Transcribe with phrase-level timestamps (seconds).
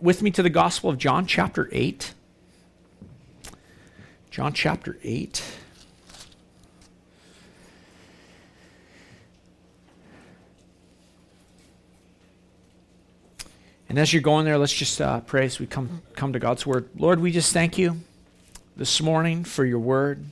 [0.00, 2.14] with me to the Gospel of John, chapter 8.
[4.30, 5.42] John, chapter 8.
[13.88, 16.64] And as you're going there, let's just uh, pray as we come, come to God's
[16.64, 16.88] Word.
[16.96, 18.00] Lord, we just thank you
[18.76, 20.24] this morning for your Word.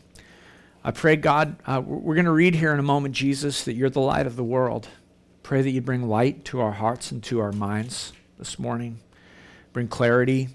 [0.83, 3.91] I pray, God, uh, we're going to read here in a moment, Jesus, that you're
[3.91, 4.89] the light of the world.
[5.43, 9.01] Pray that you bring light to our hearts and to our minds this morning
[9.73, 10.49] bring clarity,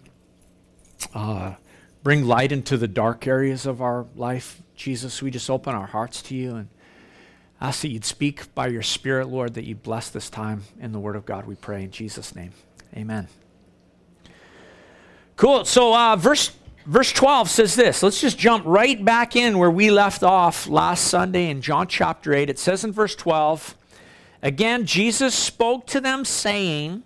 [1.13, 1.55] uh,
[2.03, 4.61] bring light into the dark areas of our life.
[4.75, 6.67] Jesus, we just open our hearts to you and
[7.61, 10.99] ask that you'd speak by your Spirit, Lord, that you bless this time in the
[10.99, 12.51] Word of God, we pray in Jesus' name.
[12.95, 13.27] Amen.
[15.35, 15.65] Cool.
[15.65, 16.51] So, uh, verse
[16.85, 18.03] verse 12 says this.
[18.03, 22.33] Let's just jump right back in where we left off last Sunday in John chapter
[22.33, 22.49] 8.
[22.49, 23.75] It says in verse 12,
[24.41, 27.03] again, Jesus spoke to them, saying,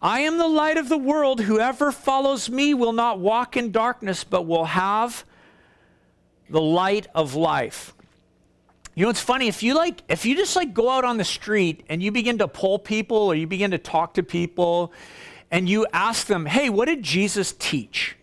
[0.00, 1.40] I am the light of the world.
[1.40, 5.24] Whoever follows me will not walk in darkness, but will have
[6.48, 7.94] the light of life.
[8.94, 11.24] You know, it's funny if you like if you just like go out on the
[11.24, 14.92] street and you begin to pull people or you begin to talk to people
[15.50, 18.16] and you ask them, "Hey, what did Jesus teach?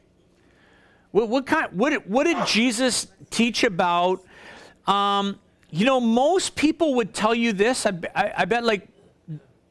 [1.12, 1.72] What, what kind?
[1.72, 4.24] What what did Jesus teach about?"
[4.86, 7.86] Um, you know, most people would tell you this.
[7.86, 8.88] I, I, I bet like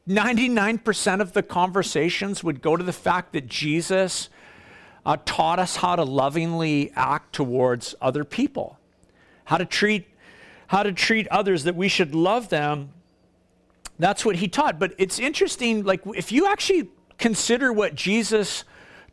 [0.07, 4.29] 99% of the conversations would go to the fact that Jesus
[5.05, 8.79] uh, taught us how to lovingly act towards other people,
[9.45, 10.07] how to treat
[10.67, 12.89] how to treat others that we should love them.
[13.99, 14.79] That's what he taught.
[14.79, 16.89] But it's interesting like if you actually
[17.19, 18.63] consider what Jesus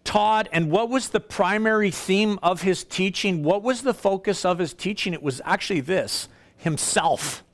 [0.02, 4.58] taught and what was the primary theme of his teaching, what was the focus of
[4.58, 5.12] his teaching?
[5.12, 7.44] It was actually this, himself.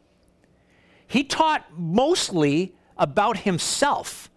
[1.06, 4.30] He taught mostly about himself,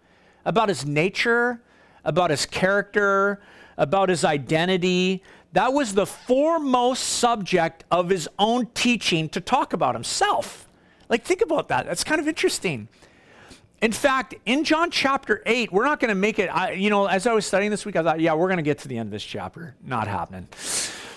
[0.44, 1.60] about his nature,
[2.04, 3.40] about his character,
[3.76, 5.22] about his identity.
[5.52, 10.68] That was the foremost subject of his own teaching to talk about himself.
[11.08, 11.86] Like, think about that.
[11.86, 12.88] That's kind of interesting.
[13.82, 16.46] In fact, in John chapter 8, we're not going to make it.
[16.46, 18.62] I, you know, as I was studying this week, I thought, yeah, we're going to
[18.62, 19.74] get to the end of this chapter.
[19.84, 20.48] Not happening.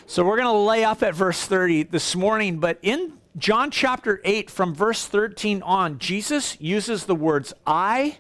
[0.08, 2.58] So we're going to lay up at verse 30 this morning.
[2.60, 8.20] But in John chapter 8, from verse 13 on, Jesus uses the words I,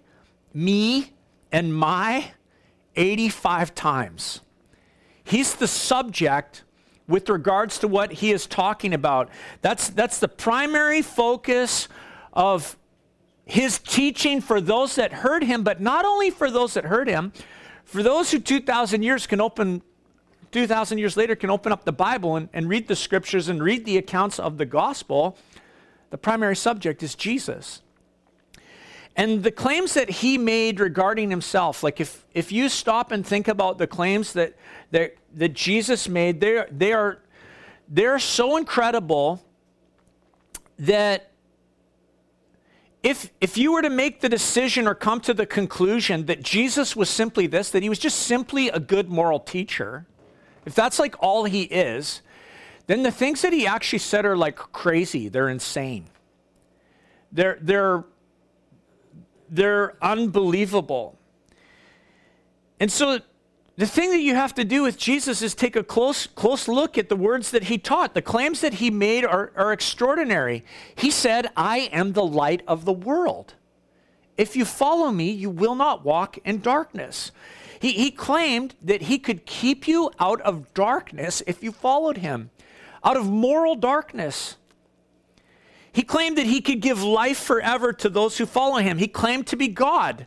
[0.53, 1.13] me,
[1.51, 2.31] and my
[2.97, 4.41] 85 times.
[5.23, 6.63] He's the subject
[7.07, 9.29] with regards to what he is talking about.
[9.61, 11.87] That's, that's the primary focus
[12.33, 12.77] of
[13.45, 17.31] his teaching for those that heard him, but not only for those that heard him,
[17.85, 19.81] for those who 2,000 years can open
[20.55, 23.83] 2,000 years later can open up the Bible and, and read the scriptures and read
[23.83, 25.37] the accounts of the gospel,
[26.11, 27.81] the primary subject is Jesus.
[29.17, 33.49] And the claims that he made regarding himself, like if, if you stop and think
[33.49, 34.55] about the claims that,
[34.91, 37.19] that, that Jesus made, they're, they are,
[37.89, 39.43] they're so incredible
[40.79, 41.31] that
[43.03, 46.95] if, if you were to make the decision or come to the conclusion that Jesus
[46.95, 50.05] was simply this, that he was just simply a good moral teacher,
[50.65, 52.21] if that's like all he is,
[52.87, 55.27] then the things that he actually said are like crazy.
[55.27, 56.05] They're insane.
[57.31, 58.05] They're, they're,
[59.49, 61.17] they're unbelievable.
[62.79, 63.19] And so
[63.77, 66.97] the thing that you have to do with Jesus is take a close, close look
[66.97, 68.13] at the words that he taught.
[68.13, 70.63] The claims that he made are, are extraordinary.
[70.95, 73.55] He said, I am the light of the world.
[74.37, 77.31] If you follow me, you will not walk in darkness.
[77.85, 82.49] He, he claimed that he could keep you out of darkness if you followed him,
[83.03, 84.55] out of moral darkness.
[85.93, 88.97] He claimed that he could give life forever to those who follow him.
[88.97, 90.25] He claimed to be God.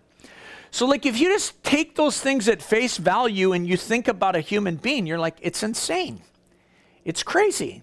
[0.70, 4.36] So, like, if you just take those things at face value and you think about
[4.36, 6.22] a human being, you're like, it's insane.
[7.04, 7.82] It's crazy.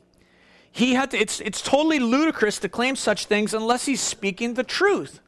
[0.71, 4.63] He had to, it's, it's totally ludicrous to claim such things unless he's speaking the
[4.63, 5.19] truth.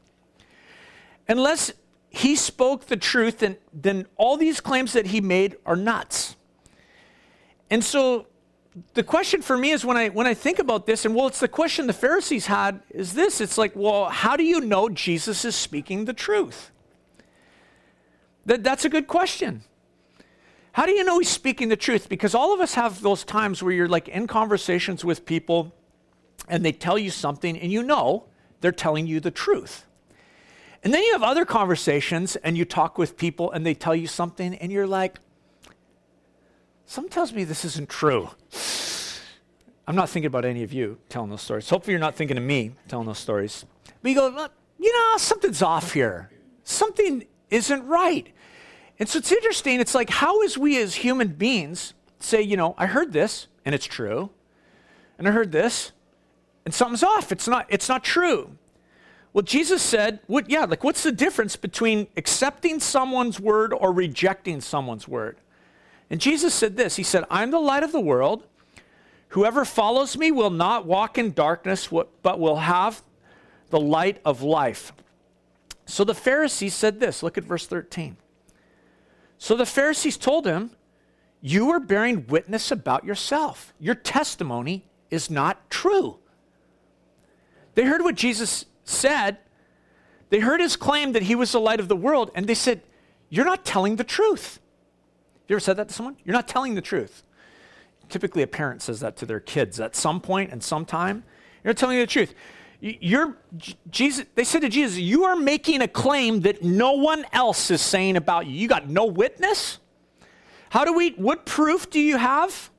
[1.28, 1.72] Unless
[2.10, 6.36] he spoke the truth, and then all these claims that he made are nuts.
[7.70, 8.26] And so
[8.94, 11.40] the question for me is when I when I think about this, and well, it's
[11.40, 15.44] the question the Pharisees had is this: it's like, well, how do you know Jesus
[15.44, 16.70] is speaking the truth?
[18.46, 19.62] That, that's a good question.
[20.72, 22.08] How do you know he's speaking the truth?
[22.08, 25.74] Because all of us have those times where you're like in conversations with people
[26.48, 28.26] and they tell you something and you know
[28.60, 29.84] they're telling you the truth.
[30.84, 34.06] And then you have other conversations and you talk with people and they tell you
[34.06, 35.18] something and you're like,
[36.86, 38.30] something tells me this isn't true.
[39.86, 41.68] I'm not thinking about any of you telling those stories.
[41.68, 43.64] Hopefully, you're not thinking of me telling those stories.
[44.02, 44.48] But you go,
[44.78, 46.30] you know, something's off here.
[46.62, 48.28] Something isn't right.
[48.98, 49.80] And so it's interesting.
[49.80, 53.74] It's like, how is we as human beings say, you know, I heard this and
[53.74, 54.30] it's true,
[55.18, 55.92] and I heard this
[56.64, 57.32] and something's off.
[57.32, 58.58] It's not, it's not true.
[59.38, 64.60] Well, Jesus said, what, yeah, like what's the difference between accepting someone's word or rejecting
[64.60, 65.36] someone's word?
[66.10, 68.42] And Jesus said this He said, I'm the light of the world.
[69.28, 73.04] Whoever follows me will not walk in darkness, but will have
[73.70, 74.92] the light of life.
[75.86, 78.16] So the Pharisees said this look at verse 13.
[79.38, 80.72] So the Pharisees told him,
[81.40, 83.72] You are bearing witness about yourself.
[83.78, 86.18] Your testimony is not true.
[87.76, 89.38] They heard what Jesus said,
[90.30, 92.82] they heard his claim that he was the light of the world, and they said,
[93.28, 94.60] You're not telling the truth.
[95.48, 96.16] You ever said that to someone?
[96.24, 97.22] You're not telling the truth.
[98.08, 101.24] Typically, a parent says that to their kids at some point and some time.
[101.64, 102.34] You're not telling the truth.
[102.80, 103.36] You're,
[103.90, 107.80] Jesus, they said to Jesus, You are making a claim that no one else is
[107.80, 108.52] saying about you.
[108.52, 109.78] You got no witness?
[110.70, 112.70] How do we, what proof do you have?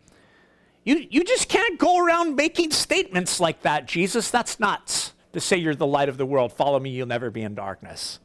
[0.85, 4.29] You, you just can't go around making statements like that, Jesus.
[4.29, 6.53] That's nuts to say you're the light of the world.
[6.53, 8.19] Follow me, you'll never be in darkness.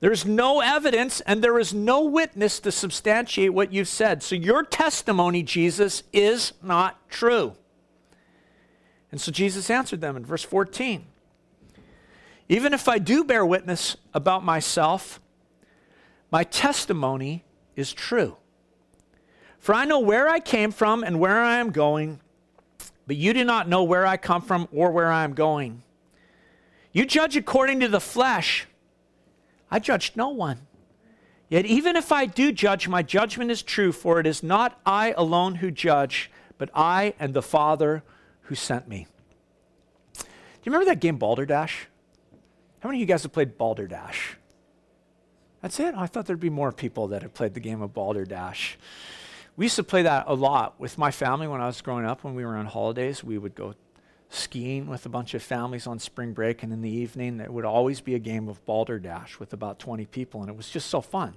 [0.00, 4.22] There's no evidence and there is no witness to substantiate what you've said.
[4.22, 7.54] So your testimony, Jesus, is not true.
[9.10, 11.06] And so Jesus answered them in verse 14
[12.48, 15.20] Even if I do bear witness about myself,
[16.30, 17.44] my testimony
[17.74, 18.36] is true.
[19.58, 22.20] For I know where I came from and where I am going,
[23.06, 25.82] but you do not know where I come from or where I am going.
[26.92, 28.66] You judge according to the flesh.
[29.70, 30.66] I judged no one.
[31.48, 35.12] Yet even if I do judge, my judgment is true, for it is not I
[35.16, 38.02] alone who judge, but I and the Father
[38.42, 39.06] who sent me.
[40.14, 40.24] Do
[40.64, 41.86] you remember that game Balderdash?
[42.80, 44.36] How many of you guys have played Balderdash?
[45.62, 45.94] That's it?
[45.96, 48.78] I thought there'd be more people that have played the game of Balderdash.
[49.56, 52.24] We used to play that a lot with my family when I was growing up.
[52.24, 53.74] When we were on holidays, we would go
[54.28, 57.64] skiing with a bunch of families on spring break, and in the evening, there would
[57.64, 61.00] always be a game of Balderdash with about 20 people, and it was just so
[61.00, 61.34] fun.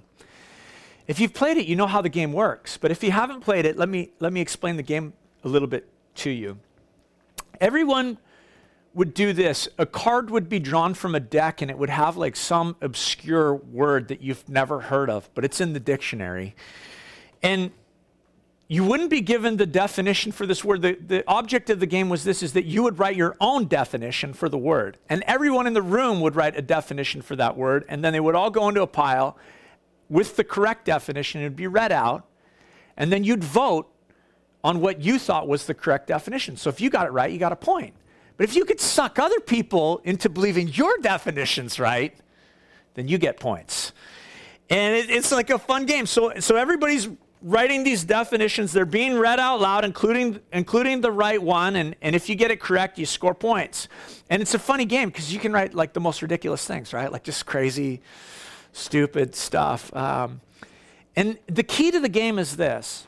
[1.06, 2.76] If you've played it, you know how the game works.
[2.76, 5.68] But if you haven't played it, let me, let me explain the game a little
[5.68, 6.58] bit to you.
[7.60, 8.18] Everyone
[8.92, 12.16] would do this a card would be drawn from a deck, and it would have
[12.16, 16.54] like some obscure word that you've never heard of, but it's in the dictionary.
[17.42, 17.70] And
[18.72, 20.80] you wouldn't be given the definition for this word.
[20.82, 23.66] The, the object of the game was this is that you would write your own
[23.66, 24.96] definition for the word.
[25.08, 27.84] And everyone in the room would write a definition for that word.
[27.88, 29.36] And then they would all go into a pile
[30.08, 31.40] with the correct definition.
[31.40, 32.28] It would be read out.
[32.96, 33.92] And then you'd vote
[34.62, 36.56] on what you thought was the correct definition.
[36.56, 37.94] So if you got it right, you got a point.
[38.36, 42.14] But if you could suck other people into believing your definition's right,
[42.94, 43.92] then you get points.
[44.68, 46.06] And it, it's like a fun game.
[46.06, 47.08] So, so everybody's
[47.42, 48.72] writing these definitions.
[48.72, 51.76] They're being read out loud, including, including the right one.
[51.76, 53.88] And, and if you get it correct, you score points.
[54.28, 57.10] And it's a funny game because you can write like the most ridiculous things, right?
[57.10, 58.00] Like just crazy,
[58.72, 59.94] stupid stuff.
[59.94, 60.40] Um,
[61.16, 63.06] and the key to the game is this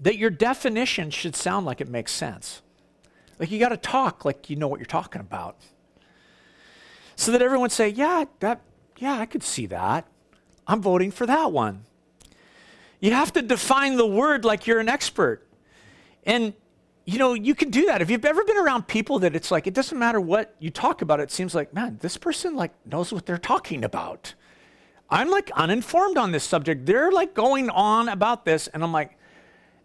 [0.00, 2.62] that your definition should sound like it makes sense.
[3.38, 5.56] Like you got to talk like you know what you're talking about.
[7.16, 8.60] So that everyone say, yeah, that,
[8.98, 10.06] yeah, I could see that.
[10.68, 11.84] I'm voting for that one.
[13.00, 15.46] You have to define the word like you're an expert.
[16.24, 16.54] And
[17.08, 18.02] you know, you can do that.
[18.02, 21.00] If you've ever been around people that it's like it doesn't matter what you talk
[21.00, 24.34] about, it seems like, man, this person like knows what they're talking about.
[25.08, 26.84] I'm like uninformed on this subject.
[26.84, 29.16] They're like going on about this, and I'm like,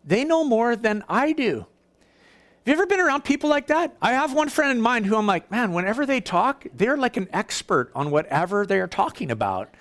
[0.03, 1.59] they know more than I do.
[1.59, 3.95] Have you ever been around people like that?
[4.01, 7.15] I have one friend in mind who I'm like, man, whenever they talk, they're like
[7.15, 9.73] an expert on whatever they are talking about.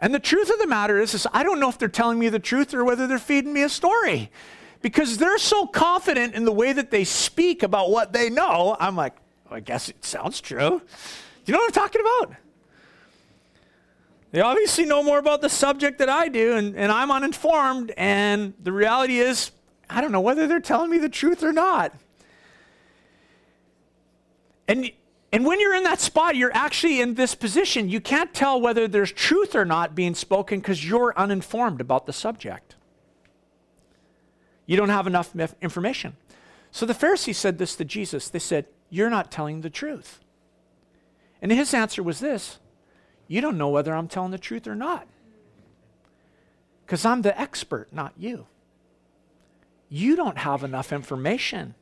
[0.00, 2.28] And the truth of the matter is, is I don't know if they're telling me
[2.28, 4.30] the truth or whether they're feeding me a story.
[4.80, 8.94] Because they're so confident in the way that they speak about what they know, I'm
[8.94, 9.14] like,
[9.44, 10.80] well, I guess it sounds true.
[10.80, 12.36] Do you know what I'm talking about?
[14.30, 17.92] They obviously know more about the subject than I do, and, and I'm uninformed.
[17.96, 19.50] And the reality is,
[19.88, 21.94] I don't know whether they're telling me the truth or not.
[24.68, 24.92] And
[25.30, 27.88] and when you're in that spot, you're actually in this position.
[27.88, 32.12] You can't tell whether there's truth or not being spoken because you're uninformed about the
[32.14, 32.76] subject.
[34.64, 36.16] You don't have enough information.
[36.70, 38.28] So the Pharisees said this to Jesus.
[38.28, 40.20] They said, You're not telling the truth.
[41.40, 42.58] And his answer was this
[43.26, 45.06] You don't know whether I'm telling the truth or not.
[46.86, 48.46] Because I'm the expert, not you.
[49.90, 51.74] You don't have enough information.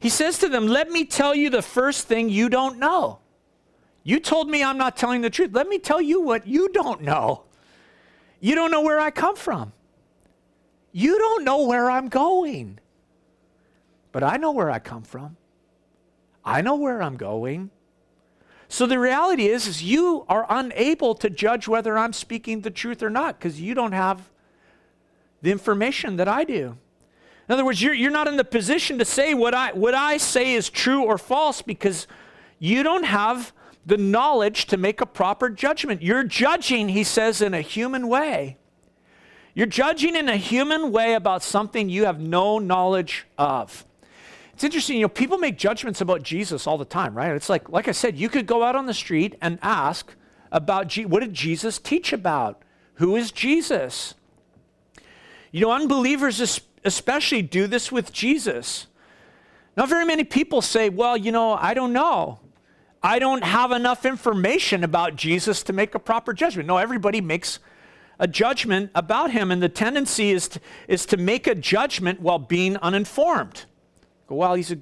[0.00, 3.20] He says to them, Let me tell you the first thing you don't know.
[4.02, 5.50] You told me I'm not telling the truth.
[5.52, 7.44] Let me tell you what you don't know.
[8.40, 9.72] You don't know where I come from.
[10.92, 12.80] You don't know where I'm going.
[14.10, 15.36] But I know where I come from.
[16.44, 17.70] I know where I'm going.
[18.68, 23.02] So the reality is is you are unable to judge whether I'm speaking the truth
[23.02, 24.30] or not because you don't have
[25.42, 26.78] the information that I do.
[27.50, 30.18] In other words, you're, you're not in the position to say what I, what I
[30.18, 32.06] say is true or false because
[32.60, 33.52] you don't have
[33.84, 36.00] the knowledge to make a proper judgment.
[36.00, 38.56] You're judging, he says, in a human way.
[39.52, 43.84] You're judging in a human way about something you have no knowledge of.
[44.52, 47.34] It's interesting, you know, people make judgments about Jesus all the time, right?
[47.34, 50.14] It's like, like I said, you could go out on the street and ask
[50.52, 52.62] about Je- what did Jesus teach about?
[52.94, 54.14] Who is Jesus?
[55.50, 56.38] You know, unbelievers
[56.84, 58.86] especially do this with Jesus.
[59.76, 62.40] Not very many people say, well, you know, I don't know.
[63.02, 66.66] I don't have enough information about Jesus to make a proper judgment.
[66.66, 67.58] No, everybody makes
[68.18, 72.38] a judgment about him, and the tendency is to, is to make a judgment while
[72.38, 73.64] being uninformed
[74.30, 74.78] go, well, he's a,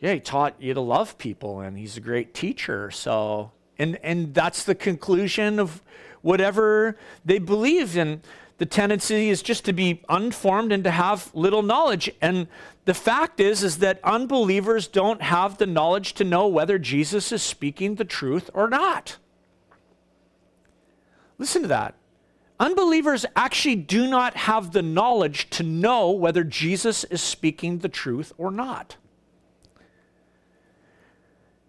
[0.00, 2.90] yeah, he taught you to love people and he's a great teacher.
[2.90, 5.82] So, and, and that's the conclusion of
[6.20, 7.96] whatever they believe.
[7.96, 8.20] And
[8.60, 12.10] the tendency is just to be unformed and to have little knowledge.
[12.20, 12.46] And
[12.84, 17.42] the fact is, is that unbelievers don't have the knowledge to know whether Jesus is
[17.42, 19.16] speaking the truth or not.
[21.38, 21.94] Listen to that.
[22.58, 28.30] Unbelievers actually do not have the knowledge to know whether Jesus is speaking the truth
[28.36, 28.98] or not.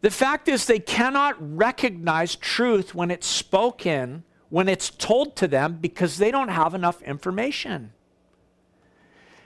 [0.01, 5.79] The fact is, they cannot recognize truth when it's spoken, when it's told to them,
[5.81, 7.93] because they don't have enough information.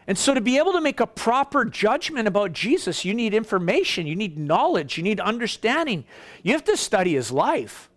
[0.08, 4.06] And so, to be able to make a proper judgment about Jesus, you need information,
[4.06, 6.06] you need knowledge, you need understanding.
[6.44, 7.90] You have to study his life.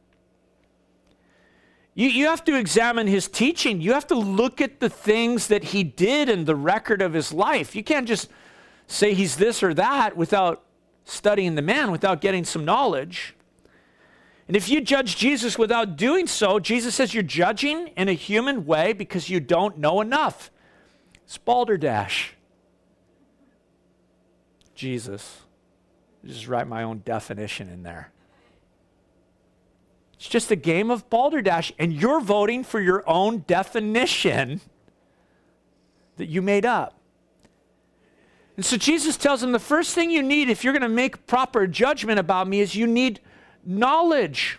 [1.95, 3.81] You, you have to examine his teaching.
[3.81, 7.33] You have to look at the things that he did and the record of his
[7.33, 7.75] life.
[7.75, 8.29] You can't just
[8.87, 10.63] say he's this or that without
[11.05, 13.35] studying the man, without getting some knowledge.
[14.49, 18.65] And if you judge Jesus without doing so, Jesus says you're judging in a human
[18.65, 20.51] way because you don't know enough.
[21.25, 22.35] It's balderdash.
[24.75, 25.43] Jesus.
[26.25, 28.11] Just write my own definition in there.
[30.15, 34.61] It's just a game of balderdash, and you're voting for your own definition
[36.17, 36.99] that you made up.
[38.57, 41.27] And so Jesus tells him the first thing you need if you're going to make
[41.27, 43.21] proper judgment about me is you need
[43.65, 44.59] knowledge.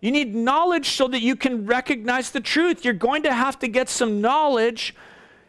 [0.00, 2.84] You need knowledge so that you can recognize the truth.
[2.84, 4.94] You're going to have to get some knowledge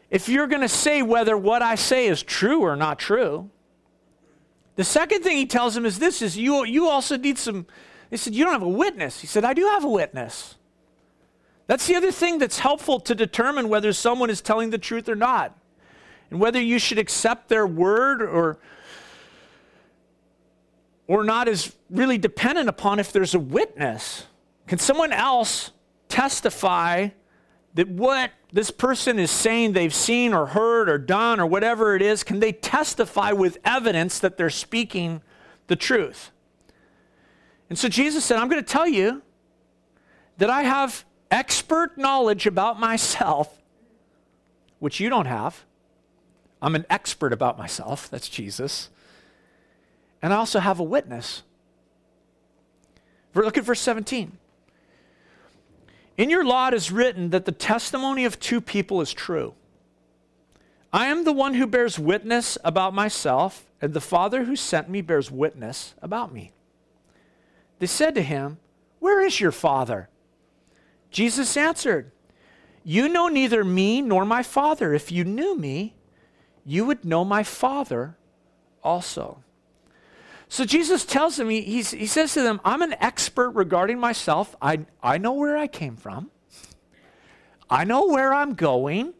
[0.10, 3.50] if you're going to say whether what I say is true or not true.
[4.76, 7.66] The second thing he tells him is this is you, you also need some
[8.14, 9.22] he said, You don't have a witness.
[9.22, 10.56] He said, I do have a witness.
[11.66, 15.16] That's the other thing that's helpful to determine whether someone is telling the truth or
[15.16, 15.58] not,
[16.30, 18.60] and whether you should accept their word or,
[21.08, 24.26] or not is really dependent upon if there's a witness.
[24.68, 25.72] Can someone else
[26.08, 27.10] testify
[27.74, 32.02] that what this person is saying they've seen or heard or done or whatever it
[32.02, 35.22] is, can they testify with evidence that they're speaking
[35.68, 36.32] the truth?
[37.70, 39.24] And so Jesus said, I'm going to tell you
[40.38, 43.62] that I have expert knowledge about myself,
[44.78, 45.66] which you don't have.
[46.62, 48.10] I'm an expert about myself.
[48.10, 48.90] That's Jesus.
[50.24, 51.44] And I also have a witness.
[53.36, 54.38] Look at verse 17.
[56.18, 59.54] In your law it is written that the testimony of two people is true.
[60.94, 65.02] I am the one who bears witness about myself, and the Father who sent me
[65.02, 66.52] bears witness about me.
[67.80, 68.60] They said to him,
[69.00, 70.08] Where is your father?
[71.10, 72.12] Jesus answered,
[72.84, 74.94] You know neither me nor my father.
[74.94, 75.96] If you knew me,
[76.64, 78.16] you would know my father
[78.84, 79.44] also.
[80.50, 84.56] So Jesus tells them, he, he says to them, I'm an expert regarding myself.
[84.62, 86.32] I, I know where I came from,
[87.70, 89.14] I know where I'm going.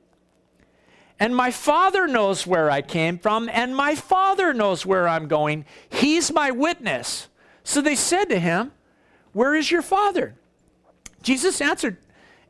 [1.20, 5.64] And my father knows where I came from, and my father knows where I'm going.
[5.90, 7.30] He's my witness.
[7.64, 8.74] So they said to him,
[9.32, 10.36] Where is your father?
[11.22, 11.98] Jesus answered,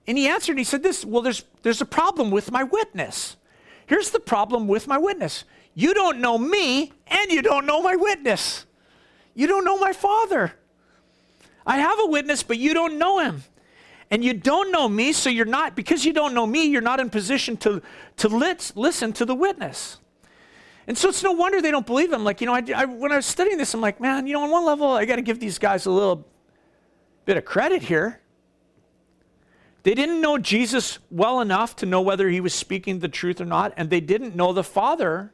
[0.08, 3.36] and he answered, and he said this, Well, there's, there's a problem with my witness.
[3.86, 5.44] Here's the problem with my witness
[5.76, 8.66] you don't know me, and you don't know my witness.
[9.34, 10.54] You don't know my father.
[11.66, 13.44] I have a witness, but you don't know him.
[14.12, 17.00] And you don't know me, so you're not, because you don't know me, you're not
[17.00, 17.82] in position to,
[18.18, 19.98] to lit, listen to the witness.
[20.86, 22.24] And so it's no wonder they don't believe him.
[22.24, 24.44] Like, you know, I, I, when I was studying this, I'm like, man, you know,
[24.44, 26.28] on one level, I got to give these guys a little
[27.26, 28.20] bit of credit here.
[29.84, 33.46] They didn't know Jesus well enough to know whether he was speaking the truth or
[33.46, 35.34] not, and they didn't know the Father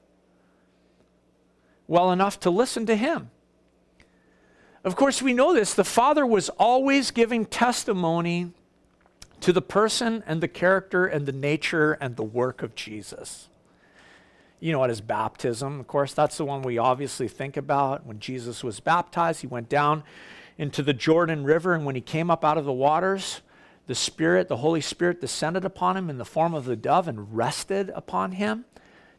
[1.90, 3.32] well enough to listen to him.
[4.84, 5.74] Of course, we know this.
[5.74, 8.54] The Father was always giving testimony
[9.42, 13.50] to the person and the character and the nature and the work of Jesus.
[14.60, 18.06] You know, at his baptism, of course, that's the one we obviously think about.
[18.06, 20.04] When Jesus was baptized, he went down
[20.60, 23.42] into the Jordan River, and when he came up out of the waters,
[23.88, 27.36] the Spirit, the Holy Spirit, descended upon him in the form of the dove and
[27.36, 28.66] rested upon him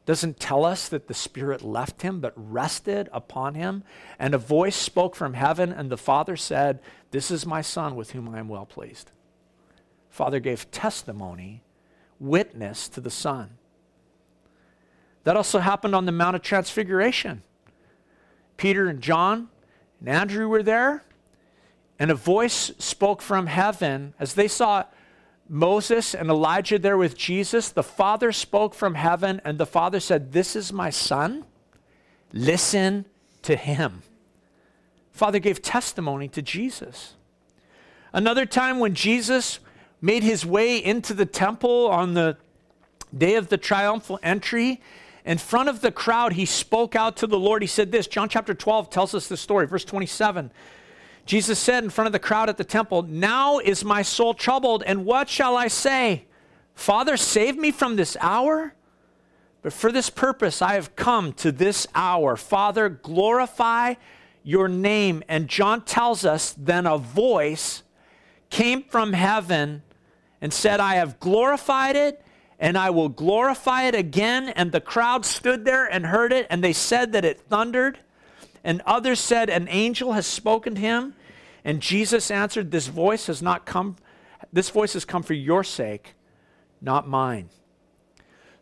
[0.06, 3.84] doesn't tell us that the Spirit left him, but rested upon him.
[4.18, 6.80] And a voice spoke from heaven, and the Father said,
[7.10, 9.10] This is my Son with whom I am well pleased.
[10.08, 11.62] Father gave testimony,
[12.18, 13.58] witness to the Son.
[15.24, 17.42] That also happened on the Mount of Transfiguration.
[18.56, 19.48] Peter and John
[20.00, 21.04] and Andrew were there,
[21.98, 24.84] and a voice spoke from heaven as they saw
[25.52, 30.32] Moses and Elijah there with Jesus, the Father spoke from heaven, and the Father said,
[30.32, 31.44] This is my Son.
[32.32, 33.04] Listen
[33.42, 34.02] to him.
[35.10, 37.14] Father gave testimony to Jesus.
[38.12, 39.58] Another time when Jesus
[40.00, 42.36] made his way into the temple on the
[43.16, 44.80] day of the triumphal entry,
[45.24, 47.60] in front of the crowd, he spoke out to the Lord.
[47.60, 50.52] He said this John chapter 12 tells us this story, verse 27.
[51.26, 54.82] Jesus said in front of the crowd at the temple, Now is my soul troubled,
[54.84, 56.24] and what shall I say?
[56.74, 58.74] Father, save me from this hour?
[59.62, 62.36] But for this purpose I have come to this hour.
[62.36, 63.94] Father, glorify
[64.42, 65.22] your name.
[65.28, 67.82] And John tells us, then a voice
[68.48, 69.82] came from heaven
[70.40, 72.24] and said, I have glorified it
[72.58, 74.50] and I will glorify it again.
[74.50, 77.98] And the crowd stood there and heard it, and they said that it thundered.
[78.62, 81.14] And others said, An angel has spoken to him.
[81.64, 83.96] And Jesus answered, This voice has not come,
[84.52, 86.14] this voice has come for your sake,
[86.80, 87.50] not mine.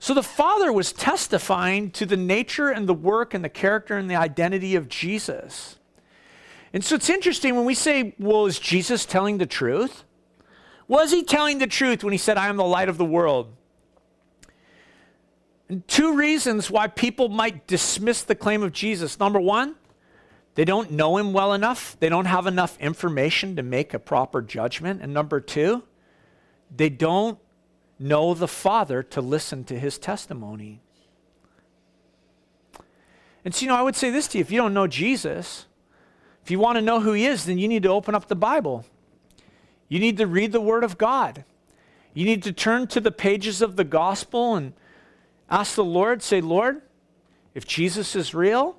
[0.00, 4.08] So the Father was testifying to the nature and the work and the character and
[4.08, 5.78] the identity of Jesus.
[6.72, 10.04] And so it's interesting when we say, well, is Jesus telling the truth?
[10.86, 13.52] Was he telling the truth when he said, I am the light of the world?
[15.68, 19.18] And two reasons why people might dismiss the claim of Jesus.
[19.18, 19.74] Number one,
[20.58, 21.96] they don't know him well enough.
[22.00, 25.00] They don't have enough information to make a proper judgment.
[25.00, 25.84] And number two,
[26.76, 27.38] they don't
[27.96, 30.80] know the Father to listen to his testimony.
[33.44, 35.66] And so, you know, I would say this to you if you don't know Jesus,
[36.42, 38.34] if you want to know who he is, then you need to open up the
[38.34, 38.84] Bible.
[39.88, 41.44] You need to read the Word of God.
[42.14, 44.72] You need to turn to the pages of the gospel and
[45.48, 46.82] ask the Lord, say, Lord,
[47.54, 48.77] if Jesus is real,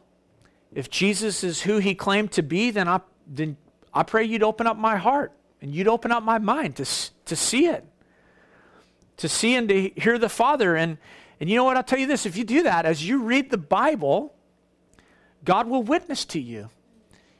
[0.73, 3.57] if Jesus is who he claimed to be, then I, then
[3.93, 6.85] I pray you'd open up my heart and you'd open up my mind to,
[7.25, 7.83] to see it,
[9.17, 10.75] to see and to hear the Father.
[10.75, 10.97] And,
[11.39, 11.77] and you know what?
[11.77, 14.35] I'll tell you this if you do that, as you read the Bible,
[15.43, 16.69] God will witness to you.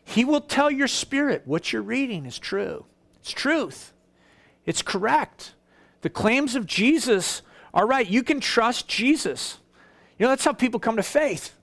[0.04, 2.86] He will tell your spirit what you're reading is true.
[3.22, 3.94] It's truth,
[4.66, 5.54] it's correct.
[6.02, 7.42] The claims of Jesus
[7.74, 8.08] are right.
[8.08, 9.60] You can trust Jesus.
[10.18, 11.54] You know, that's how people come to faith.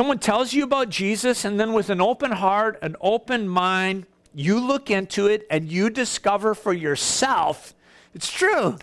[0.00, 4.58] Someone tells you about Jesus, and then with an open heart, an open mind, you
[4.58, 7.74] look into it and you discover for yourself
[8.14, 8.78] it's true.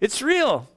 [0.00, 0.68] It's real.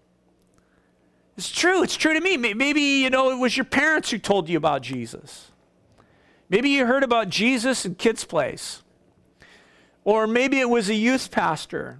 [1.38, 1.84] It's true.
[1.84, 2.38] It's true to me.
[2.38, 5.52] Maybe, you know, it was your parents who told you about Jesus.
[6.50, 8.82] Maybe you heard about Jesus in Kids Place.
[10.04, 12.00] Or maybe it was a youth pastor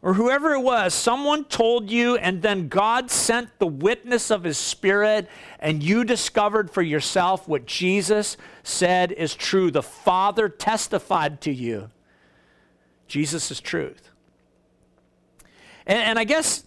[0.00, 4.56] or whoever it was, someone told you, and then God sent the witness of his
[4.56, 9.70] spirit, and you discovered for yourself what Jesus said is true.
[9.72, 11.90] The Father testified to you.
[13.08, 14.10] Jesus is truth.
[15.84, 16.64] And, and I guess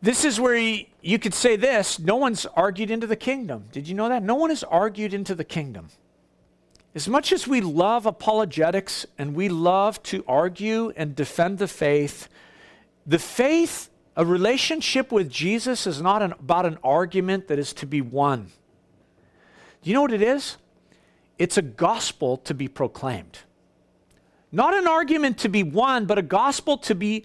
[0.00, 3.64] this is where he, you could say this no one's argued into the kingdom.
[3.72, 4.22] Did you know that?
[4.22, 5.88] No one is argued into the kingdom.
[6.94, 12.28] As much as we love apologetics and we love to argue and defend the faith,
[13.06, 17.86] the faith, a relationship with Jesus, is not an, about an argument that is to
[17.86, 18.50] be won.
[19.82, 20.56] Do you know what it is?
[21.38, 23.38] It's a gospel to be proclaimed.
[24.52, 27.24] Not an argument to be won, but a gospel to be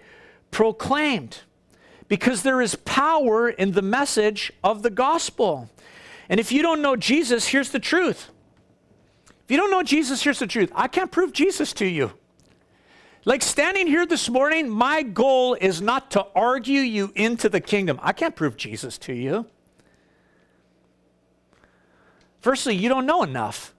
[0.51, 1.39] proclaimed.
[2.07, 5.71] Because there is power in the message of the gospel.
[6.29, 8.29] And if you don't know Jesus, here's the truth
[9.45, 12.11] if you don't know Jesus, here's the truth I can't prove Jesus to you.
[13.25, 17.99] Like standing here this morning, my goal is not to argue you into the kingdom.
[18.01, 19.47] I can't prove Jesus to you.
[22.39, 23.73] Firstly, you don't know enough.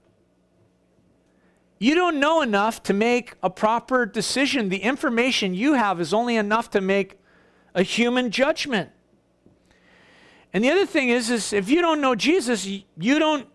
[1.79, 4.69] You don't know enough to make a proper decision.
[4.69, 7.19] The information you have is only enough to make
[7.75, 8.89] a human judgment.
[10.51, 13.47] And the other thing is, is if you don't know Jesus, you don't,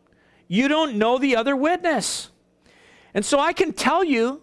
[0.48, 2.30] you don't know the other witness.
[3.14, 4.42] And so I can tell you,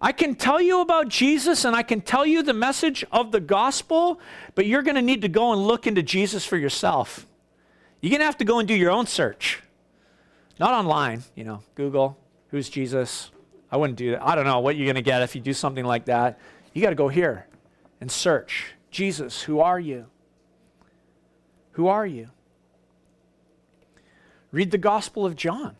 [0.00, 3.40] I can tell you about Jesus and I can tell you the message of the
[3.40, 4.20] gospel,
[4.54, 7.26] but you're going to need to go and look into Jesus for yourself.
[8.00, 9.62] You're going to have to go and do your own search.
[10.58, 12.18] Not online, you know, Google,
[12.50, 13.30] who's Jesus?
[13.70, 14.26] I wouldn't do that.
[14.26, 16.38] I don't know what you're going to get if you do something like that.
[16.72, 17.46] You got to go here
[18.00, 18.74] and search.
[18.90, 20.06] Jesus, who are you?
[21.72, 22.28] Who are you?
[24.56, 25.76] Read the Gospel of John.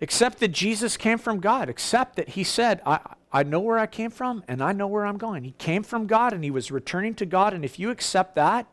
[0.00, 1.68] Accept that Jesus came from God.
[1.68, 5.04] Accept that He said, I, I know where I came from and I know where
[5.04, 5.44] I'm going.
[5.44, 7.52] He came from God and He was returning to God.
[7.52, 8.66] And if you accept that,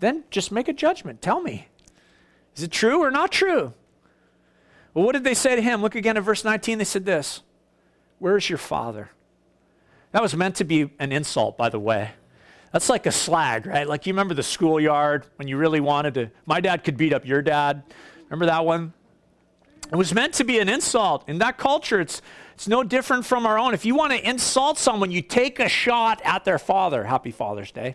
[0.00, 1.20] then just make a judgment.
[1.20, 1.68] Tell me.
[2.56, 3.74] Is it true or not true?
[4.94, 5.82] Well, what did they say to him?
[5.82, 6.78] Look again at verse 19.
[6.78, 7.42] They said this
[8.18, 9.10] Where's your father?
[10.12, 12.12] That was meant to be an insult, by the way.
[12.72, 13.88] That's like a slag, right?
[13.88, 16.30] Like you remember the schoolyard when you really wanted to.
[16.46, 17.82] My dad could beat up your dad.
[18.28, 18.92] Remember that one?
[19.90, 21.26] It was meant to be an insult.
[21.28, 22.20] In that culture, it's,
[22.54, 23.72] it's no different from our own.
[23.72, 27.04] If you want to insult someone, you take a shot at their father.
[27.04, 27.94] Happy Father's Day.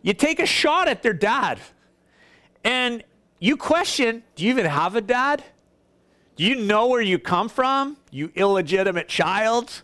[0.00, 1.58] You take a shot at their dad.
[2.64, 3.04] And
[3.38, 5.44] you question do you even have a dad?
[6.36, 9.82] Do you know where you come from, you illegitimate child?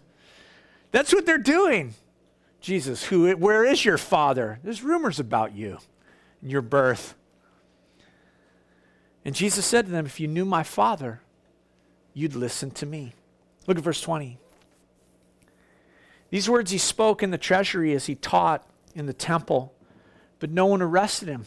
[0.92, 1.94] That's what they're doing.
[2.64, 4.59] Jesus, who, where is your father?
[4.64, 5.77] There's rumors about you
[6.40, 7.14] and your birth.
[9.22, 11.20] And Jesus said to them, If you knew my father,
[12.14, 13.12] you'd listen to me.
[13.66, 14.38] Look at verse 20.
[16.31, 19.74] These words he spoke in the treasury as he taught in the temple,
[20.38, 21.44] but no one arrested him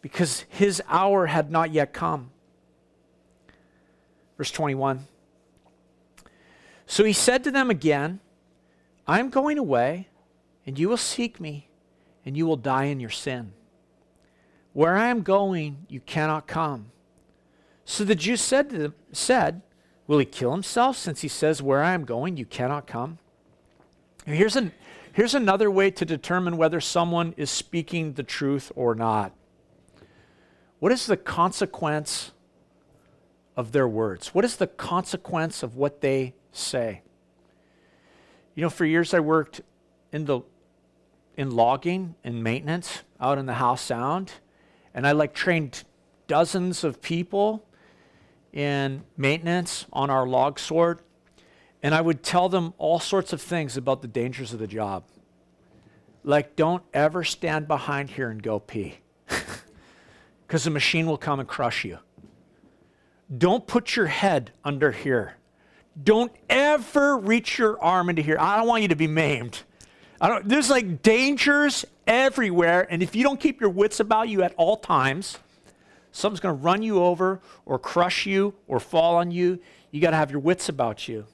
[0.00, 2.30] because his hour had not yet come.
[4.38, 5.08] Verse 21.
[6.86, 8.20] So he said to them again,
[9.06, 10.08] I am going away,
[10.66, 11.68] and you will seek me,
[12.24, 13.52] and you will die in your sin.
[14.72, 16.90] Where I am going, you cannot come.
[17.84, 19.62] So the Jews said to them, said,
[20.06, 23.18] Will he kill himself since he says, Where I am going, you cannot come?
[24.26, 24.72] Here's, an,
[25.12, 29.32] here's another way to determine whether someone is speaking the truth or not.
[30.78, 32.32] What is the consequence
[33.56, 34.28] of their words?
[34.28, 37.02] What is the consequence of what they say?
[38.54, 39.60] You know, for years I worked
[40.12, 40.40] in the
[41.36, 44.32] in logging and maintenance out in the Howe Sound,
[44.94, 45.82] and I like trained
[46.28, 47.64] dozens of people
[48.52, 51.00] in maintenance on our log sort,
[51.82, 55.04] and I would tell them all sorts of things about the dangers of the job.
[56.22, 58.98] Like, don't ever stand behind here and go pee
[60.46, 61.98] because the machine will come and crush you.
[63.36, 65.34] Don't put your head under here.
[66.02, 68.36] Don't ever reach your arm into here.
[68.40, 69.62] I don't want you to be maimed.
[70.44, 74.76] There's like dangers everywhere, and if you don't keep your wits about you at all
[74.76, 75.38] times,
[76.12, 79.60] something's going to run you over or crush you or fall on you.
[79.90, 81.26] You got to have your wits about you.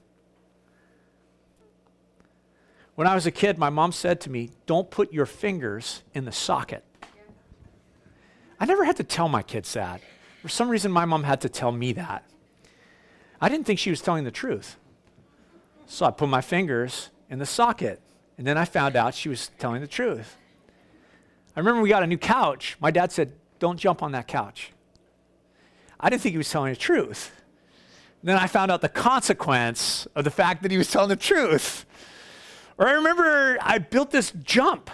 [2.95, 6.25] When I was a kid, my mom said to me, Don't put your fingers in
[6.25, 6.83] the socket.
[8.59, 10.01] I never had to tell my kids that.
[10.41, 12.23] For some reason, my mom had to tell me that.
[13.41, 14.77] I didn't think she was telling the truth.
[15.87, 17.99] So I put my fingers in the socket,
[18.37, 20.37] and then I found out she was telling the truth.
[21.55, 22.77] I remember we got a new couch.
[22.79, 24.71] My dad said, Don't jump on that couch.
[25.99, 27.31] I didn't think he was telling the truth.
[28.23, 31.85] then I found out the consequence of the fact that he was telling the truth.
[32.77, 34.89] Or I remember I built this jump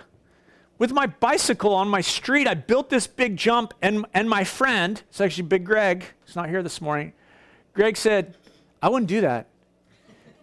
[0.77, 5.01] with my bicycle on my street, I built this big jump, and, and my friend,
[5.09, 7.13] it's actually Big Greg, he's not here this morning.
[7.77, 8.33] Greg said,
[8.81, 9.45] I wouldn't do that.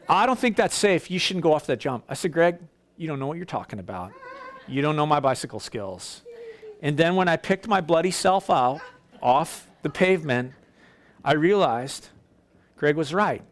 [0.08, 1.10] I don't think that's safe.
[1.10, 2.04] You shouldn't go off that jump.
[2.08, 2.58] I said, Greg,
[2.96, 4.12] you don't know what you're talking about.
[4.68, 6.22] You don't know my bicycle skills.
[6.80, 8.82] And then when I picked my bloody self out
[9.20, 10.52] off the pavement,
[11.24, 12.10] I realized
[12.76, 13.42] Greg was right.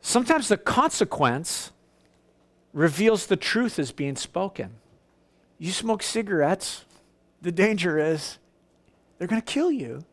[0.00, 1.70] Sometimes the consequence
[2.72, 4.72] reveals the truth as being spoken.
[5.56, 6.84] You smoke cigarettes,
[7.40, 8.38] the danger is
[9.18, 10.04] they're going to kill you.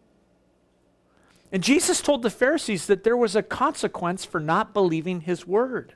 [1.51, 5.93] And Jesus told the Pharisees that there was a consequence for not believing his word.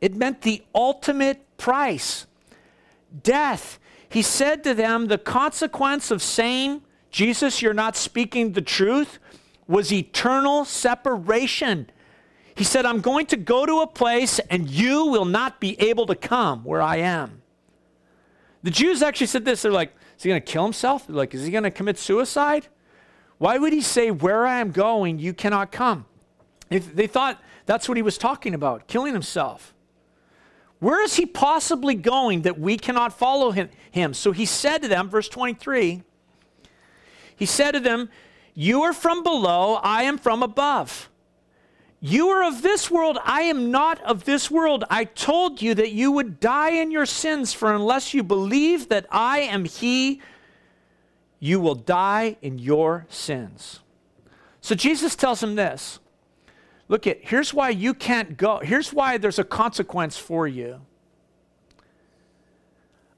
[0.00, 2.26] It meant the ultimate price
[3.22, 3.78] death.
[4.08, 9.18] He said to them, the consequence of saying, Jesus, you're not speaking the truth,
[9.66, 11.90] was eternal separation,
[12.60, 16.04] He said, I'm going to go to a place and you will not be able
[16.04, 17.40] to come where I am.
[18.62, 19.62] The Jews actually said this.
[19.62, 21.06] They're like, is he going to kill himself?
[21.06, 22.66] They're like, is he going to commit suicide?
[23.40, 26.04] Why would he say, Where I am going, you cannot come?
[26.68, 29.72] If they thought that's what he was talking about, killing himself.
[30.78, 34.12] Where is he possibly going that we cannot follow him?
[34.12, 36.02] So he said to them, verse 23,
[37.34, 38.10] he said to them,
[38.52, 41.08] You are from below, I am from above.
[41.98, 44.84] You are of this world, I am not of this world.
[44.90, 49.06] I told you that you would die in your sins, for unless you believe that
[49.10, 50.20] I am He,
[51.40, 53.80] you will die in your sins.
[54.60, 55.98] So Jesus tells him this
[56.88, 58.58] Look at, here's why you can't go.
[58.58, 60.80] Here's why there's a consequence for you.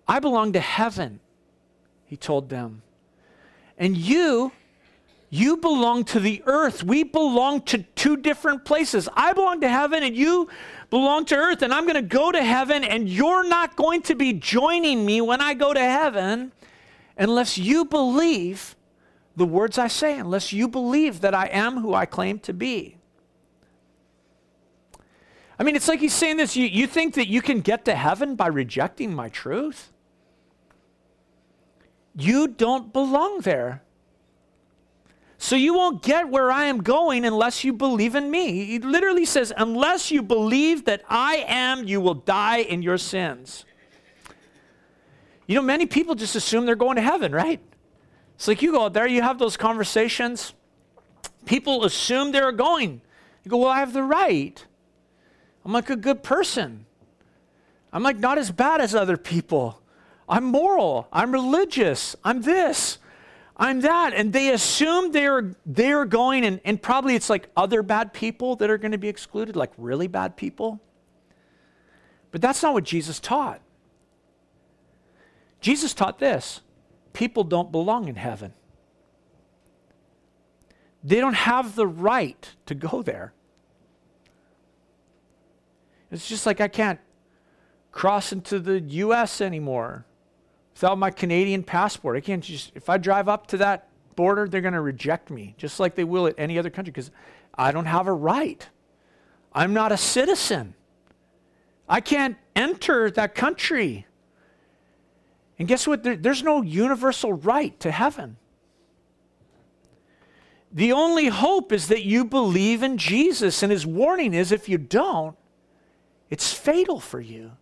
[0.06, 1.20] I belong to heaven,
[2.04, 2.82] he told them.
[3.78, 4.52] And you
[5.34, 6.84] you belong to the earth.
[6.84, 9.08] We belong to two different places.
[9.14, 10.50] I belong to heaven and you
[10.90, 11.62] belong to earth.
[11.62, 15.22] And I'm going to go to heaven and you're not going to be joining me
[15.22, 16.52] when I go to heaven
[17.22, 18.74] unless you believe
[19.36, 22.96] the words I say, unless you believe that I am who I claim to be.
[25.58, 27.94] I mean, it's like he's saying this you, you think that you can get to
[27.94, 29.92] heaven by rejecting my truth?
[32.16, 33.82] You don't belong there.
[35.38, 38.64] So you won't get where I am going unless you believe in me.
[38.64, 43.64] He literally says, unless you believe that I am, you will die in your sins.
[45.46, 47.60] You know, many people just assume they're going to heaven, right?
[48.36, 50.54] It's like you go out there, you have those conversations.
[51.46, 53.00] People assume they're going.
[53.44, 54.64] You go, well, I have the right.
[55.64, 56.86] I'm like a good person.
[57.92, 59.80] I'm like not as bad as other people.
[60.28, 61.08] I'm moral.
[61.12, 62.16] I'm religious.
[62.24, 62.98] I'm this.
[63.56, 64.14] I'm that.
[64.14, 68.70] And they assume they're, they're going, and, and probably it's like other bad people that
[68.70, 70.80] are going to be excluded, like really bad people.
[72.30, 73.60] But that's not what Jesus taught.
[75.62, 76.60] Jesus taught this
[77.14, 78.52] people don't belong in heaven,
[81.02, 83.32] they don't have the right to go there.
[86.10, 87.00] It's just like I can't
[87.90, 89.40] cross into the U.S.
[89.40, 90.04] anymore
[90.74, 92.16] without my Canadian passport.
[92.16, 95.54] I can't just, if I drive up to that border, they're going to reject me,
[95.56, 97.10] just like they will at any other country, because
[97.54, 98.68] I don't have a right.
[99.54, 100.74] I'm not a citizen.
[101.88, 104.06] I can't enter that country.
[105.58, 106.02] And guess what?
[106.02, 108.36] There, there's no universal right to heaven.
[110.72, 114.78] The only hope is that you believe in Jesus, and his warning is if you
[114.78, 115.36] don't,
[116.30, 117.52] it's fatal for you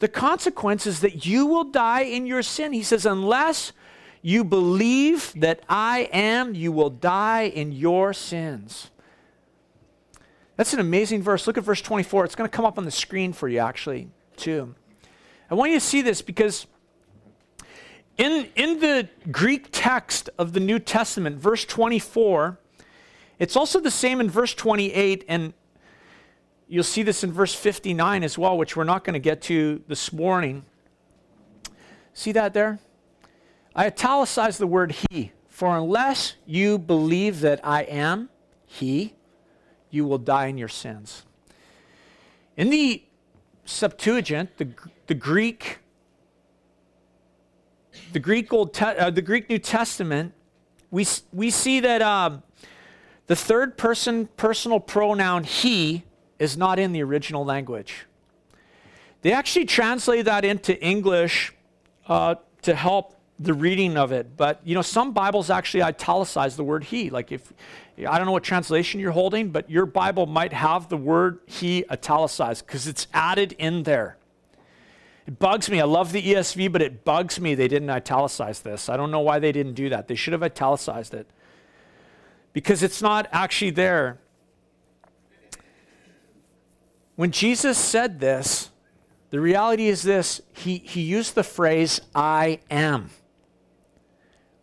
[0.00, 2.72] the consequence is that you will die in your sin.
[2.72, 3.72] He says, unless
[4.22, 8.90] you believe that I am, you will die in your sins.
[10.56, 11.46] That's an amazing verse.
[11.46, 12.24] Look at verse 24.
[12.24, 14.74] It's going to come up on the screen for you, actually, too.
[15.50, 16.66] I want you to see this because
[18.20, 22.58] in, in the Greek text of the New Testament, verse 24,
[23.38, 25.54] it's also the same in verse 28, and
[26.72, 29.82] You'll see this in verse 59 as well, which we're not going to get to
[29.88, 30.64] this morning.
[32.14, 32.78] See that there?
[33.74, 35.32] I italicize the word he.
[35.48, 38.28] For unless you believe that I am
[38.66, 39.14] he,
[39.90, 41.24] you will die in your sins.
[42.56, 43.02] In the
[43.64, 44.68] Septuagint, the,
[45.08, 45.78] the Greek,
[48.12, 50.32] the Greek Old, Te- uh, the Greek New Testament,
[50.90, 52.38] we we see that uh,
[53.26, 56.04] the third person personal pronoun he
[56.38, 58.06] is not in the original language.
[59.22, 61.52] They actually translate that into English
[62.08, 64.36] uh, to help the reading of it.
[64.36, 67.10] But you know, some Bibles actually italicize the word he.
[67.10, 67.52] Like if
[67.98, 71.84] I don't know what translation you're holding, but your Bible might have the word he
[71.90, 74.16] italicized because it's added in there.
[75.30, 75.80] It bugs me.
[75.80, 78.88] I love the ESV, but it bugs me they didn't italicize this.
[78.88, 80.08] I don't know why they didn't do that.
[80.08, 81.30] They should have italicized it
[82.52, 84.18] because it's not actually there.
[87.14, 88.70] When Jesus said this,
[89.30, 93.10] the reality is this he, he used the phrase, I am,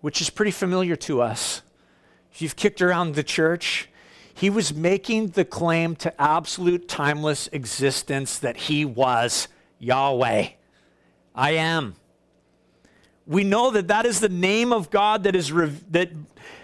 [0.01, 1.61] which is pretty familiar to us.
[2.33, 3.87] If you've kicked around the church,
[4.33, 9.47] he was making the claim to absolute timeless existence that he was
[9.79, 10.49] Yahweh.
[11.37, 11.95] I am.
[13.25, 16.09] We know that that is the name of God that is re- that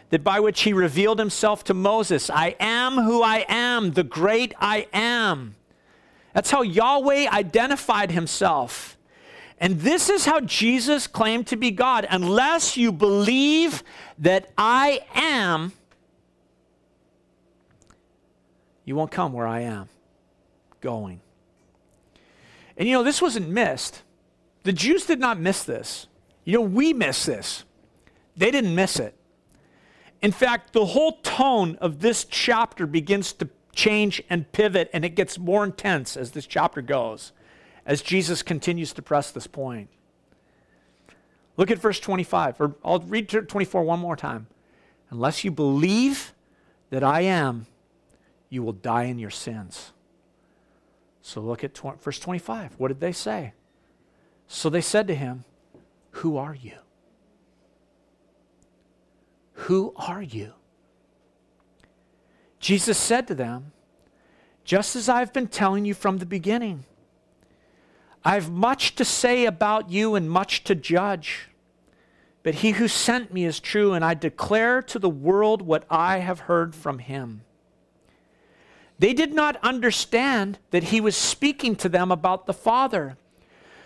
[0.10, 2.30] that by which he revealed himself to Moses.
[2.30, 5.56] I am who I am, the great I am.
[6.34, 8.96] That's how Yahweh identified himself.
[9.60, 12.06] And this is how Jesus claimed to be God.
[12.10, 13.84] Unless you believe
[14.20, 15.72] that I am,
[18.86, 19.90] you won't come where I am
[20.80, 21.22] going.
[22.78, 24.04] And you know, this wasn't missed.
[24.63, 26.08] The Jews did not miss this.
[26.45, 27.63] You know, we miss this.
[28.36, 29.15] They didn't miss it.
[30.21, 35.15] In fact, the whole tone of this chapter begins to change and pivot, and it
[35.15, 37.34] gets more intense as this chapter goes,
[37.86, 39.89] as Jesus continues to press this point.
[41.58, 44.47] Look at verse 25, or I'll read 24 one more time.
[45.10, 46.34] Unless you believe
[46.89, 47.67] that I am,
[48.49, 49.91] you will die in your sins.
[51.21, 52.76] So look at tw- verse 25.
[52.78, 53.54] What did they say?
[54.54, 55.46] So they said to him,
[56.12, 56.78] Who are you?
[59.54, 60.54] Who are you?
[62.60, 63.72] Jesus said to them,
[64.63, 66.86] Just as I've been telling you from the beginning,
[68.24, 71.50] I have much to say about you and much to judge.
[72.44, 76.20] But he who sent me is true, and I declare to the world what I
[76.20, 77.42] have heard from him.
[79.00, 83.18] They did not understand that he was speaking to them about the Father.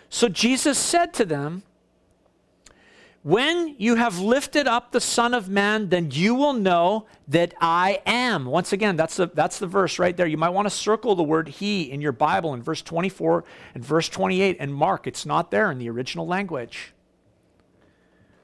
[0.10, 1.64] So Jesus said to them,
[3.24, 8.02] When you have lifted up the Son of Man, then you will know that I
[8.06, 8.46] am.
[8.46, 10.28] Once again, that's the, that's the verse right there.
[10.28, 13.44] You might want to circle the word he in your Bible in verse 24
[13.76, 16.94] and verse 28 and mark it's not there in the original language.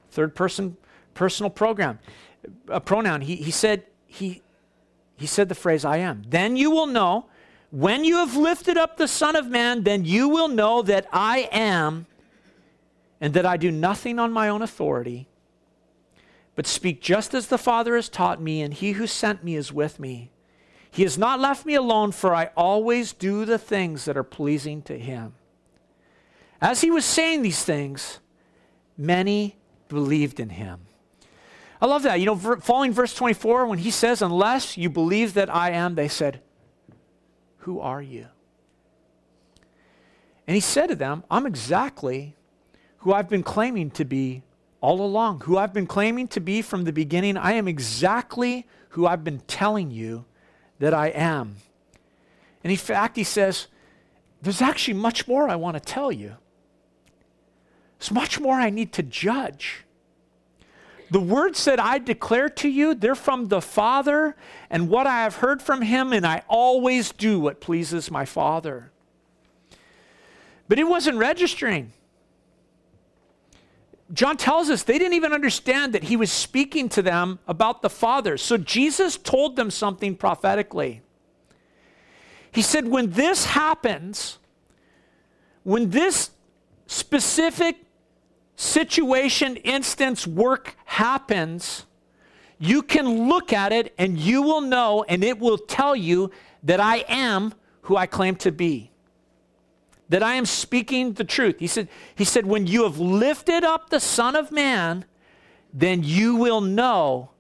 [0.10, 0.78] Third person
[1.14, 2.00] personal program,
[2.68, 3.22] a pronoun.
[3.22, 4.42] He, he said, he,
[5.16, 6.24] he said the phrase, I am.
[6.28, 7.28] Then you will know
[7.74, 11.50] when you have lifted up the Son of Man, then you will know that I
[11.52, 12.06] am,
[13.20, 15.28] and that I do nothing on my own authority,
[16.54, 19.74] but speak just as the Father has taught me, and he who sent me is
[19.74, 20.30] with me.
[20.92, 24.84] He has not left me alone, for I always do the things that are pleasing
[24.84, 25.34] to him.
[26.62, 28.20] As he was saying these things,
[28.96, 29.56] many
[29.90, 30.82] believed in him.
[31.82, 32.20] I love that.
[32.20, 36.08] You know, following verse 24, when he says, Unless you believe that I am, they
[36.08, 36.40] said,
[37.64, 38.28] who are you?
[40.48, 42.36] And he said to them, I'm exactly
[43.00, 44.44] who I've been claiming to be
[44.82, 47.38] all along, who I've been claiming to be from the beginning.
[47.38, 50.26] I am exactly who I've been telling you
[50.80, 51.56] that I am.
[52.64, 53.68] And in fact, he says,
[54.42, 56.36] There's actually much more I want to tell you.
[58.00, 59.86] There's much more I need to judge.
[61.14, 64.36] The words that I declare to you, they're from the Father
[64.72, 68.92] and what I have heard from him, and I always do what pleases my Father.
[70.68, 71.94] But it wasn't registering.
[74.12, 77.92] John tells us they didn't even understand that he was speaking to them about the
[77.92, 78.36] Father.
[78.36, 81.04] So Jesus told them something prophetically.
[82.52, 84.40] He said, When this happens,
[85.62, 86.32] when this
[86.88, 87.83] specific
[88.56, 91.86] situation, instance, work happens,
[92.60, 96.32] you can look at it and you will know, and it will tell you
[96.64, 98.92] that I am who I claim to be.
[100.08, 101.60] That I am speaking the truth.
[101.60, 105.06] He said, he said, when you have lifted up the Son of Man,
[105.74, 107.32] then you will know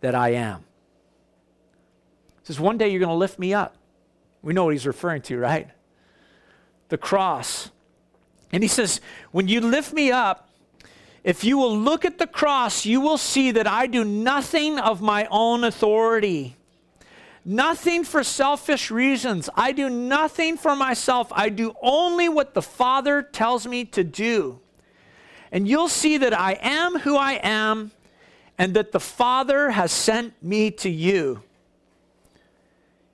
[0.00, 0.64] that I am.
[2.40, 3.76] He says, one day you're going to lift me up.
[4.42, 5.70] We know what he's referring to, right?
[6.88, 7.70] The cross.
[8.52, 10.48] And he says, When you lift me up,
[11.24, 15.00] if you will look at the cross, you will see that I do nothing of
[15.00, 16.56] my own authority.
[17.44, 19.48] Nothing for selfish reasons.
[19.54, 21.28] I do nothing for myself.
[21.32, 24.60] I do only what the Father tells me to do.
[25.50, 27.92] And you'll see that I am who I am
[28.58, 31.42] and that the Father has sent me to you.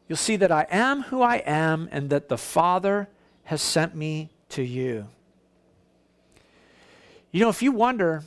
[0.09, 3.09] You'll see that I am who I am and that the Father
[3.45, 5.09] has sent me to you.
[7.31, 8.23] You know, if you wonder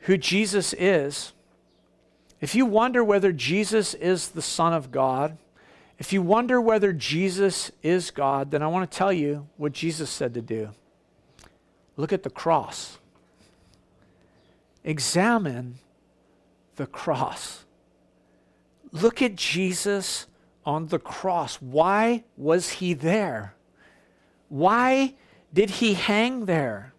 [0.00, 1.32] who Jesus is,
[2.40, 5.36] if you wonder whether Jesus is the Son of God,
[5.98, 10.08] if you wonder whether Jesus is God, then I want to tell you what Jesus
[10.08, 10.70] said to do.
[11.96, 12.98] Look at the cross.
[14.84, 15.78] Examine
[16.76, 17.64] the cross.
[18.92, 20.26] Look at Jesus
[20.64, 21.56] on the cross.
[21.56, 23.54] Why was he there?
[24.48, 25.14] Why
[25.52, 26.92] did he hang there?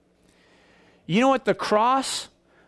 [1.10, 1.46] You know what?
[1.46, 2.28] The cross,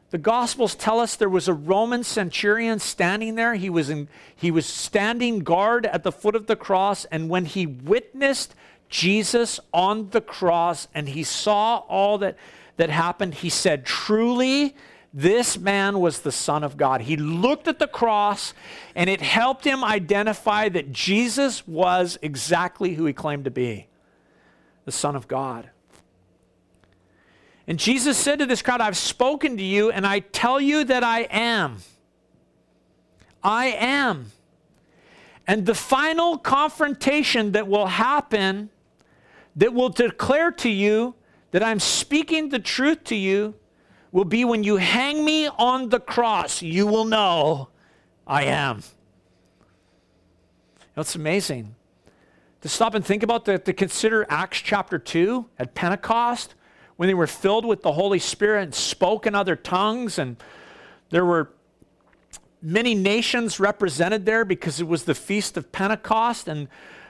[0.09, 3.53] the Gospels tell us there was a Roman centurion standing there.
[3.53, 7.45] He was, in, he was standing guard at the foot of the cross, and when
[7.45, 8.55] he witnessed
[8.89, 12.35] Jesus on the cross and he saw all that,
[12.77, 14.75] that happened, he said, Truly,
[15.13, 17.01] this man was the Son of God.
[17.01, 18.55] He looked at the cross
[18.95, 23.85] and it helped him identify that Jesus was exactly who he claimed to be
[24.85, 25.69] the Son of God.
[27.71, 31.05] And Jesus said to this crowd, I've spoken to you, and I tell you that
[31.05, 31.77] I am.
[33.41, 34.33] I am.
[35.47, 38.71] And the final confrontation that will happen,
[39.55, 41.15] that will declare to you
[41.51, 43.55] that I'm speaking the truth to you,
[44.11, 46.61] will be when you hang me on the cross.
[46.61, 47.69] You will know
[48.27, 48.83] I am.
[50.93, 51.73] That's amazing.
[52.63, 56.53] To stop and think about that, to consider Acts chapter 2 at Pentecost,
[57.01, 60.37] when they were filled with the Holy Spirit and spoke in other tongues, and
[61.09, 61.49] there were
[62.61, 66.67] many nations represented there because it was the feast of Pentecost, and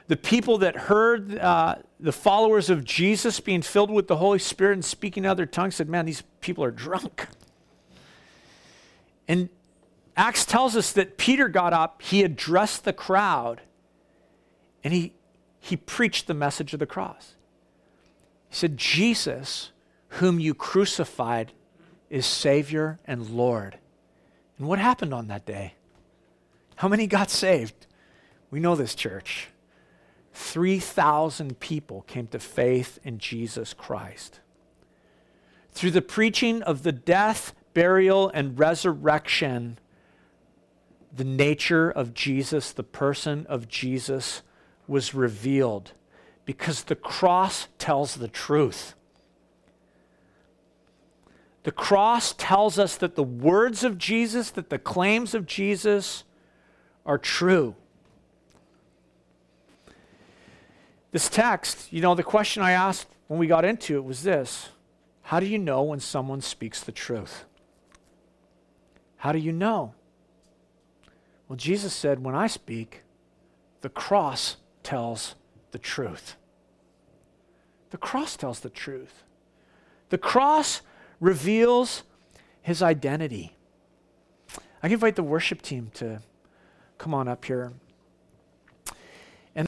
[0.08, 4.76] the people that heard uh, the followers of Jesus being filled with the Holy Spirit
[4.76, 7.28] and speaking other tongues said, Man, these people are drunk.
[9.28, 9.50] And
[10.16, 13.60] Acts tells us that Peter got up, he addressed the crowd,
[14.86, 15.12] and he,
[15.60, 17.36] he preached the message of the cross.
[18.48, 19.72] He said, Jesus,
[20.16, 21.54] whom you crucified,
[22.10, 23.78] is Savior and Lord.
[24.58, 25.76] And what happened on that day?
[26.76, 27.88] How many got saved?
[28.50, 29.48] We know this church.
[30.34, 34.42] 3,000 people came to faith in Jesus Christ.
[35.72, 39.80] Through the preaching of the death, burial, and resurrection,
[41.16, 44.42] the nature of Jesus, the person of Jesus,
[44.88, 45.94] was revealed
[46.46, 48.96] because the cross tells the truth.
[51.64, 56.24] The cross tells us that the words of Jesus, that the claims of Jesus
[57.06, 57.76] are true.
[61.12, 64.70] This text, you know, the question I asked when we got into it was this
[65.24, 67.46] How do you know when someone speaks the truth?
[69.18, 69.94] How do you know?
[71.48, 73.04] Well, Jesus said, When I speak,
[73.82, 75.36] the cross tells
[75.72, 76.38] the truth.
[77.92, 79.24] The cross tells the truth.
[80.10, 80.82] The cross
[81.22, 82.04] reveals
[82.62, 83.56] his identity.
[84.84, 86.22] I can invite the worship team to
[86.98, 87.72] come on up here.